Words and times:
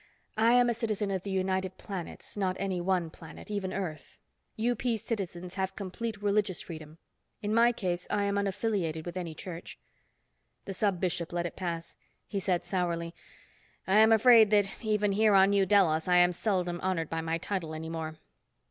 "I 0.39 0.53
am 0.53 0.67
a 0.67 0.73
citizen 0.73 1.11
of 1.11 1.21
the 1.21 1.29
United 1.29 1.77
Planets, 1.77 2.35
not 2.35 2.55
any 2.57 2.81
one 2.81 3.11
planet, 3.11 3.51
even 3.51 3.71
Earth. 3.71 4.17
UP 4.57 4.81
citizens 4.97 5.53
have 5.53 5.75
complete 5.75 6.23
religious 6.23 6.59
freedom. 6.61 6.97
In 7.43 7.53
my 7.53 7.71
case 7.71 8.07
I 8.09 8.23
am 8.23 8.33
unaffiliated 8.35 9.05
with 9.05 9.15
any 9.15 9.35
church." 9.35 9.77
The 10.65 10.73
Sub 10.73 10.99
Bishop 10.99 11.31
let 11.31 11.45
it 11.45 11.55
pass. 11.55 11.97
He 12.25 12.39
said 12.39 12.65
sourly, 12.65 13.13
"I 13.85 13.99
am 13.99 14.11
afraid 14.11 14.49
that 14.49 14.75
even 14.83 15.11
here 15.11 15.35
on 15.35 15.51
New 15.51 15.67
Delos, 15.67 16.07
I 16.07 16.17
am 16.17 16.33
seldom 16.33 16.81
honoured 16.81 17.11
by 17.11 17.21
my 17.21 17.37
title 17.37 17.75
any 17.75 17.89
more. 17.89 18.15